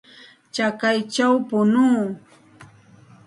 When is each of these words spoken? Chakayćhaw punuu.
Chakayćhaw 0.55 1.33
punuu. 1.47 2.03